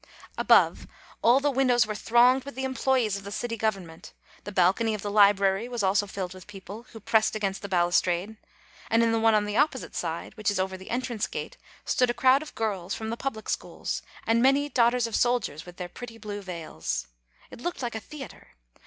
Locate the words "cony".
4.73-4.95